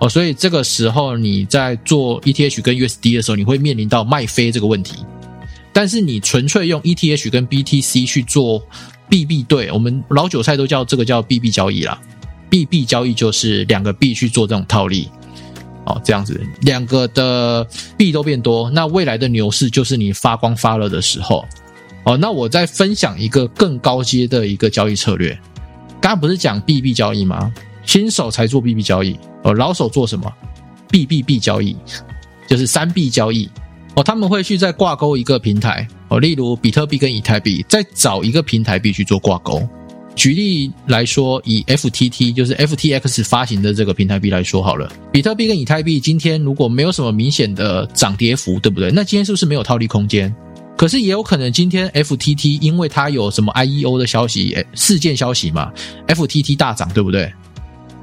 [0.00, 5.04] 哦，所以这个时候你在做 ETH 跟 USD 的时候，你会面临到卖飞这个问题。
[5.72, 8.62] 但是你纯粹用 ETH 跟 BTC 去做
[9.08, 12.00] BB 对，我们老韭菜都叫这个叫 BB 交易啦。
[12.50, 15.08] BB 交易就是两个币去做这种套利。
[15.84, 21.44] 哦，这样子两个的币都变多，那未来的牛市就是你发光发热的时候。
[22.04, 25.36] 哦，那我再分享一个更高阶的一个交易策略。
[26.00, 27.52] 刚刚不是讲 BB 交易吗？
[27.84, 29.18] 新手才做 BB 交易。
[29.42, 30.32] 哦，老手做什么
[30.90, 31.76] ？BBB 交易，
[32.46, 33.48] 就是三币交易。
[33.94, 35.86] 哦，他们会去再挂钩一个平台。
[36.08, 39.66] 哦，例如比特币跟以太币，再找一个平台币去做挂钩。
[40.14, 44.90] 举例来说，以 FTT 就是 FTX 发行的这个平台币来说好了。
[45.12, 48.90] 比特币跟以太币今天如果没有什么明显的涨跌幅，对不对？
[48.90, 50.34] 那今天是不是没有套利空间？
[50.76, 55.72] 可是也有可能今天 FTT 因为它有什么 IEO 的消息、事件消息嘛
[56.08, 57.32] ，FTT 大涨，对不对？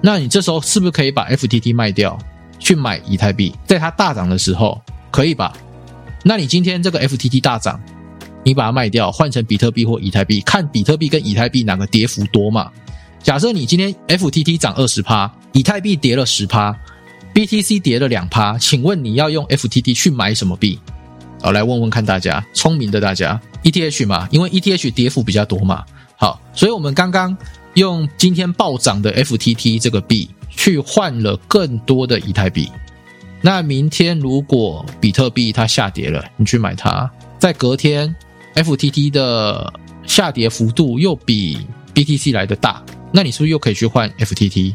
[0.06, 2.16] 那你这时候是不是可以把 FTT 卖掉，
[2.60, 3.52] 去买以太币？
[3.66, 5.52] 在它大涨的时候，可以吧？
[6.24, 7.82] 那你今天这个 FTT 大涨，
[8.44, 12.70] 你把它卖掉，换成比特币或以太币，看比特币跟以太币哪个跌幅多嘛？
[13.24, 16.78] 假设你今天 FTT 涨二十趴，以太币跌了十趴
[17.34, 20.80] ，BTC 跌了两趴，请问你要用 FTT 去买什么币？
[21.42, 25.84] 好，来问问看大家，聪明的大家，ETH 嘛，因为 ETH 跌幅比较多嘛。
[26.16, 27.36] 好，所以我们刚刚。
[27.76, 32.70] 用今天暴涨的 FTT 这个币去换了更多的以太币，
[33.42, 38.16] 那明天如果比特币它下跌了，你去买它，在隔天
[38.56, 39.74] FTT 的
[40.08, 44.74] 下跌幅度又比 BTC 来的大，那你是不是又可以去换 FTT？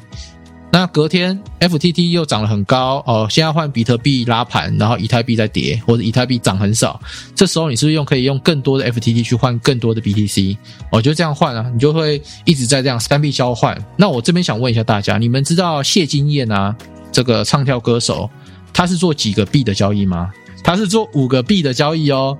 [0.72, 7.00] 那隔天 FTT 又涨了很高哦，现在换比特币拉盘，然后以太币在跌，或者以太币涨很少，
[7.34, 10.56] 这时候你是不是用可以用更多的 FTT 去换更多的 BTC？
[10.92, 13.76] 哦，就这样换啊，你就会一直在这样三币交换。
[13.96, 16.74] 那我这边想问一下大家，你们知道谢金燕啊，
[17.10, 18.30] 这个唱跳歌手，
[18.72, 20.30] 他是做几个币的交易吗？
[20.62, 22.38] 他是做五个币的交易哦。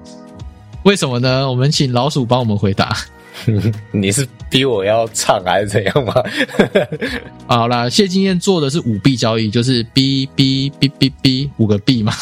[0.85, 1.51] 为什么呢？
[1.51, 2.97] 我们请老鼠帮我们回答。
[3.93, 6.15] 你是逼我要唱还是怎样吗？
[7.47, 12.13] 好啦，谢金燕做的是五币交易，就是 B B B B B 五个币嘛。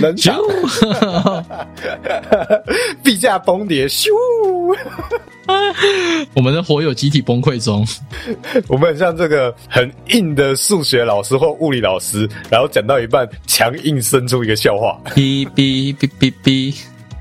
[0.00, 0.36] 冷场，
[3.02, 4.08] 币价崩跌，咻！
[6.34, 7.86] 我们的火友集体崩溃中。
[8.66, 14.98] 我们很像这个很硬的数学老师或物理老师，然后讲到一半，强硬生出一个笑话。
[15.14, 16.74] B B B B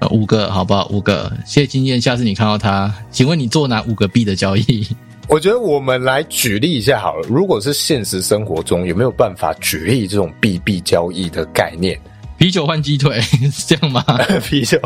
[0.10, 0.88] 五个好不好？
[0.90, 1.32] 五个。
[1.46, 4.88] 谢经验，下次你看到他，请问你做哪五个币的交易？
[5.30, 7.28] 我觉得我们来举例一下好了。
[7.30, 12.00] 如果是现实生活中，有没有办法举例这种币币交易的概念？
[12.38, 14.04] 啤酒换鸡腿 是这样吗？
[14.44, 14.78] 啤酒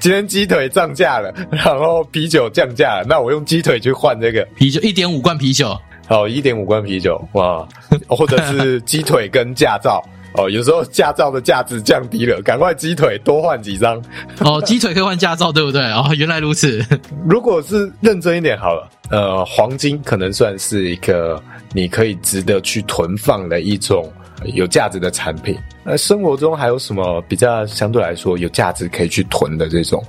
[0.00, 5.78] 今天鸡腿涨价了，然后啤酒降价了，那我用鸡腿去换这个啤酒，一点五罐啤酒。
[6.08, 7.64] 好，一点五罐啤酒哇，
[8.08, 10.02] 或者是鸡腿跟驾照
[10.34, 14.02] 哦，有时候驾照的价值降低了，赶快鸡腿多换几张
[14.40, 15.82] 哦，鸡腿可以换驾照，对不对？
[15.92, 16.84] 哦，原来如此。
[17.28, 24.10] 如果是认真一点好了，呃，黄金可能算是一个你可以值得去囤放的一种
[24.54, 25.56] 有价值的产品。
[25.82, 30.02] 那生活中还有什么比较相对来说有价值可以去囤的这种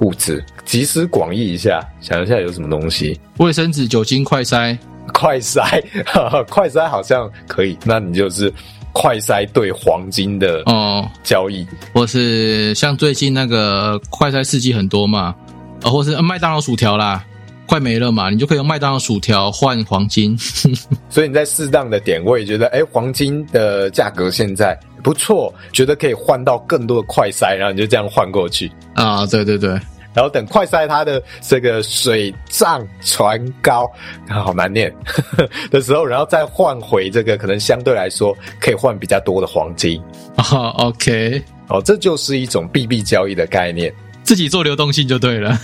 [0.00, 0.44] 物质？
[0.64, 3.18] 集思广益一下，想一下有什么东西？
[3.38, 4.78] 卫生纸、酒精、快筛、
[5.12, 5.82] 快筛，
[6.48, 7.76] 快筛好像可以。
[7.84, 8.52] 那你就是
[8.94, 15.34] 快筛对黄金的哦交易，或是像最近那个快筛试剂很多嘛，
[15.82, 17.22] 啊，或是麦当劳薯条啦。
[17.66, 20.36] 快没了嘛，你就可以用麦当劳薯条换黄金。
[21.08, 29.24] 所以你在适当的点位，觉得哎，黄金的价格现在不错，觉得可以换到更多的快筛，然后你就这样换过去啊。
[29.26, 29.80] 对对对，
[30.14, 33.90] 然后等快塞它的这个水涨船高，
[34.28, 34.94] 好难念
[35.70, 40.00] 的时候，然后再换回这个可能相对来说可以换比较多的黄金。
[40.36, 43.92] 哦，OK，哦，这就是一种币币交易的概念。
[44.24, 45.56] 自己做流动性就对了。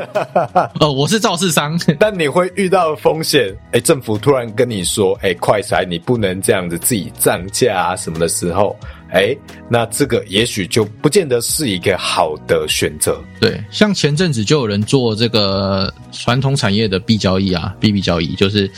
[0.80, 3.54] 哦，我是肇事商，但你会遇到风险。
[3.70, 8.74] 哎，政府突然跟你说，哎，快筛你不能这样子自己涨价啊什么的时候，
[9.12, 9.36] 哎，
[9.68, 13.22] 那这个也许就不见得是一个好的选择。
[13.38, 18.68] 对，像前阵子就有人做这个传统产业的 B 交易啊，，B B 交易就是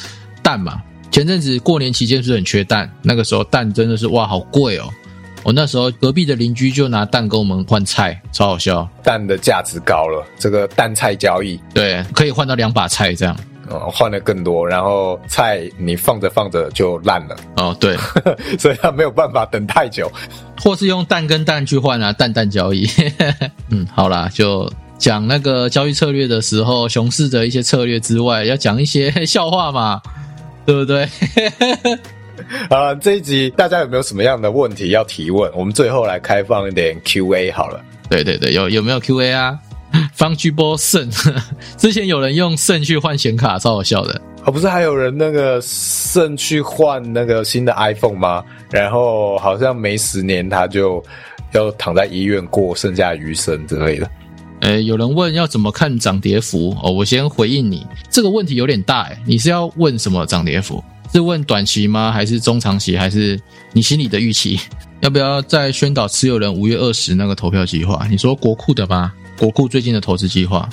[0.43, 0.83] 蛋嘛。
[1.13, 4.91] 前阵子过年期间是很缺蛋，那个时候蛋真的是哇，好贵哦。
[5.45, 8.89] 我那时候隔壁的邻居就拿蛋跟我们换菜，超好笑。
[9.03, 13.37] 蛋的价值高了，这个蛋菜交易，对，可以换到两把菜这样。
[13.69, 17.37] 哦，换的更多，然后菜你放着放着就烂了。
[17.57, 17.97] 哦，对，
[18.59, 20.11] 所以他没有办法等太久，
[20.63, 22.87] 或是用蛋跟蛋去换啊，蛋蛋交易。
[23.71, 30.01] 嗯，好啦，就讲那个交易策略的时候，熊市的一些策略之外，要讲一些笑话嘛，
[30.67, 31.09] 对不对？
[32.71, 35.51] 啊，这一集大家有没有什么样的问题要提问？
[35.55, 37.83] 我们最后来开放一点 Q&A 好了。
[38.09, 39.59] 对对对，有有没有 Q&A 啊？
[40.13, 41.09] 方居波肾，
[41.79, 44.21] 之前有人用肾去换显卡，超好笑的。
[44.45, 48.45] 哦，不是还有人那个肾去换那个新的 iPhone 吗？
[48.71, 51.03] 然后好像没十年他就
[51.53, 54.11] 要躺在医院过剩下余生之类的。
[54.61, 56.75] 诶，有人问要怎么看涨跌幅？
[56.83, 60.83] 哦，我先回应你，这个问题有点大诶，你是要问什么涨跌幅？
[61.13, 62.11] 是问短期吗？
[62.11, 62.97] 还是中长期？
[62.97, 63.39] 还是
[63.73, 64.59] 你心里的预期？
[65.01, 68.07] 要不要再宣导持有人五月二十那个投票计划？
[68.11, 69.13] 你说国库的吗？
[69.39, 70.69] 国库最近的投资计划？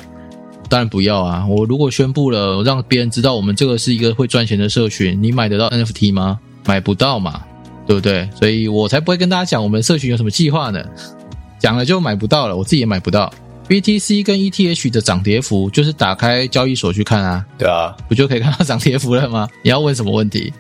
[0.70, 1.46] 当然不要啊！
[1.50, 6.40] 我如果宣布了，让别人知道我们这个是一个会赚钱的社群，你买得到 NFT 吗？
[6.66, 7.42] 买不到嘛，
[7.86, 8.30] 对不对？
[8.40, 10.82] 所以我才不会跟大家讲我们社群有什么计划呢。
[11.60, 13.32] 讲了就买不到了，我自己也买不到。
[13.72, 17.46] BTC 跟 ETH 的涨跌幅，就是打开交易所去看啊。
[17.58, 19.48] 对啊，不就可以看到涨跌幅了吗？
[19.62, 20.52] 你要问什么问题？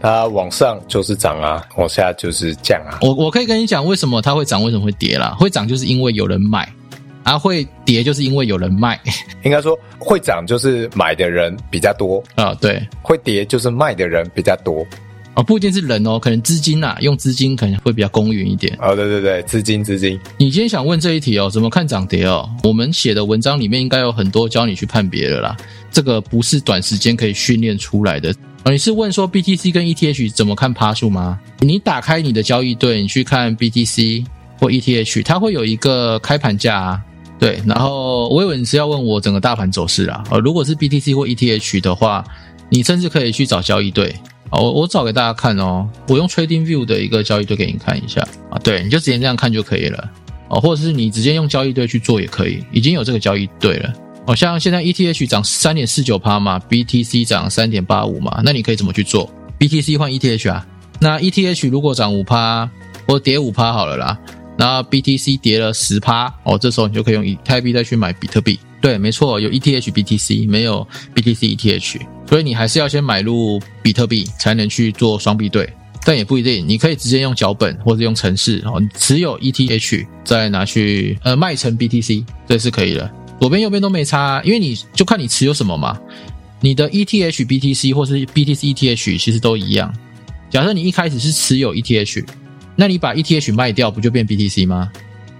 [0.00, 2.96] 它往上就是涨啊，往下就是降啊。
[3.02, 5.36] 我我可以跟你讲，为什么它会涨，为什么会跌啦？
[5.38, 6.66] 会涨就是因为有人买，
[7.22, 8.98] 啊，会跌就是因为有人卖。
[9.44, 12.82] 应该说会涨就是买的人比较多啊，对。
[13.02, 14.86] 会跌就是卖的人比较多。
[15.34, 18.76] 哦，不一定是人哦，可能资金呐，用资金可能会比较公允一点。
[18.80, 20.18] 哦，对对对，资金资金。
[20.38, 22.48] 你今天想问这一题哦，怎么看涨跌哦？
[22.62, 25.56] 我们写的文章里面应该有很多教你去判别的啦。
[25.90, 28.34] 这个不是短时间可以训练出来的。
[28.66, 31.38] 你是问说 BTC 跟 ETH 怎么看趴数吗？
[31.60, 34.24] 你打开你的交易对，你去看 BTC
[34.60, 37.00] 或 ETH，它会有一个开盘价啊。
[37.40, 40.22] 对，然后我以为你是要问我整个大盘走势啊。
[40.30, 42.24] 呃，如果是 BTC 或 ETH 的话，
[42.70, 44.14] 你甚至可以去找交易对。
[44.50, 48.20] 我我找给大家看哦，我用 Trading View 的一个交易对给你看一下
[48.50, 50.10] 啊，对，你就直接这样看就可以了
[50.48, 53.92] 哦，或者是你直接用交易对去做也可以，已经有这个交易对了
[54.26, 54.36] 哦。
[54.36, 59.28] 像现在 ETH 涨三点四九趴嘛，BTC 涨三点八五嘛，那你可以怎么去做
[59.58, 60.66] BTC 换 ETH 啊。
[61.00, 62.70] 那 ETH 如果涨五趴
[63.06, 64.18] 或跌五趴好了啦，
[64.56, 68.58] 那 BTC 跌了十趴哦，这时候你就可以用以太币再去买比特币。
[68.80, 72.00] 对，没错，有 ETH BTC，没有 BTC ETH，
[72.34, 75.72] 所以你还是要先买入比特币才能去做双币对。
[76.04, 83.08] 但也不一定，你可以直接用脚本或者用程式哦，持有 ETH 再拿去呃卖成 BTC，这是可以的。
[83.40, 85.96] 左边右边都没差，因为你就看你持有什么嘛。
[86.60, 89.94] 你的 ETH BTC 或是 BTC ETH 其实都一样。
[90.50, 92.26] 假设你一开始是持有 ETH，
[92.74, 94.90] 那你把 ETH 卖掉不就变 BTC 吗？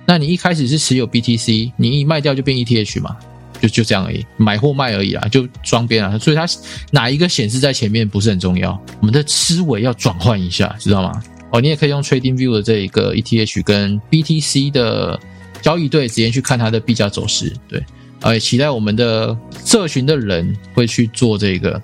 [0.06, 3.16] 那你一开始是持有 BTC，你一卖掉就变 ETH 嘛？
[3.64, 6.46] 就就这样而已，买或卖而已啊，就双边啊，所以它
[6.90, 11.22] 哪一个显示在前面不是很重要，我们的思维要转换一下，知道吗？
[11.50, 15.18] 哦，你也可以用 Trading View 的这一个 ETH 跟 BTC 的
[15.62, 17.82] 交易对直接去看它的币价走势，对，
[18.20, 21.80] 而期待我们的社群的人会去做这个。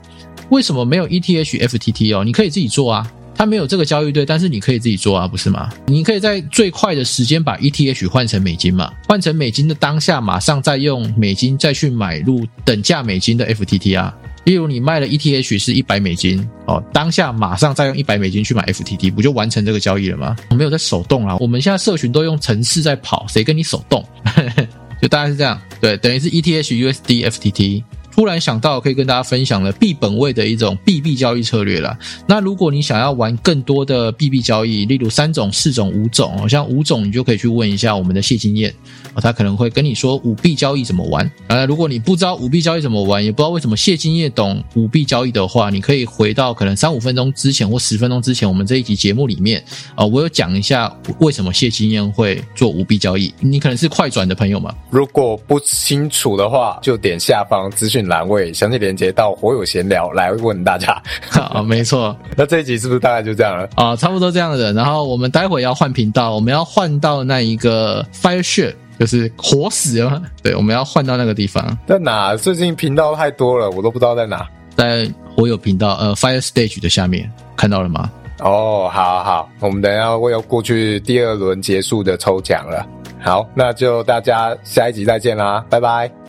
[0.51, 2.25] 为什么没有 ETH FTT 哦？
[2.25, 3.11] 你可以自己做啊。
[3.41, 5.71] 它没有这个交易对，但是你可以自己做啊，不是吗？
[5.87, 14.15] 你可以在最快的时间把 ETH 换成美金嘛，换成美金的当下，马上再用美金再去买入等价美金的 FTT 啊。
[14.45, 20.37] 例如你卖了 ETH 是一百美金哦，当下马上再用一百美金去买 FTT，不就完成这个交易了吗？
[20.51, 24.05] 我没有在手动啊，我们现在社群都用程式在跑，谁跟你手动？
[25.01, 27.83] 就大概是这样，对，等于是 ETH USD FTT。
[28.15, 31.97] 突然想到，可以跟大家分享了币本位的一种币币交易策略了。
[32.27, 38.75] 那如果你想要玩更多的币币交易，例如三种、四种、五种，好像五种，你就可以去问一下我们的谢金燕，
[39.17, 41.31] 他可能会跟你说五币交易怎么玩。
[41.47, 49.63] 呃，如果你不知道五币交易怎么玩，也不知道为什么谢金燕懂五币交易的话，你可以回到可能三五分钟之前或十分钟之前，我们这一集节目里面，
[49.95, 53.33] 啊，我有讲一下为什么谢金燕会做五币交易。
[53.41, 54.75] 你可能是快转的朋友嘛？
[54.91, 58.00] 如果不清楚的话，就点下方资讯。
[58.07, 61.01] 栏位详细连接到火友闲聊来问大家
[61.33, 62.17] 啊，没错。
[62.37, 63.97] 那这一集是不是大概就这样了啊？
[63.97, 64.73] 差不多这样的。
[64.73, 70.23] 然后我们待会要换频道，我们要换到那一个 Fire Share，就是活死了。
[70.43, 71.77] 对，我们要换到那个地方。
[71.87, 72.37] 在哪？
[72.37, 74.47] 最近频道太多了，我都不知道在哪。
[74.77, 78.11] 在火友频道呃 Fire Stage 的下面看到了吗？
[78.39, 82.87] 哦，好好，我们等下会要过去第二轮结束的抽奖了。
[83.23, 86.20] 好，那就大家下一集再见啦，拜拜。